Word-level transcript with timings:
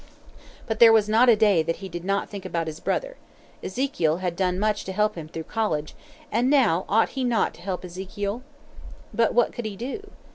But 0.65 0.79
there 0.79 0.91
was 0.91 1.07
not 1.07 1.29
a 1.29 1.35
day 1.35 1.61
that 1.61 1.75
he 1.75 1.87
did 1.87 2.03
not 2.03 2.27
think 2.27 2.43
about 2.43 2.65
his 2.65 2.79
brother. 2.79 3.17
Ezekiel 3.61 4.17
had 4.17 4.35
done 4.35 4.57
much 4.57 4.83
to 4.85 4.91
help 4.91 5.13
him 5.13 5.27
through 5.27 5.43
college, 5.43 5.93
and 6.31 6.49
now 6.49 6.85
ought 6.89 7.09
he 7.09 7.23
not 7.23 7.53
to 7.53 7.61
help 7.61 7.85
Ezekiel? 7.85 8.41
But 9.13 9.35
what 9.35 9.51
could 9.53 9.65
he 9.65 9.75
do? 9.75 10.09